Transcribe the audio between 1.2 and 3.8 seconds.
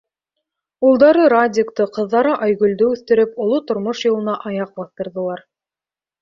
Радикты, ҡыҙҙары Айгөлдө үҫтереп, оло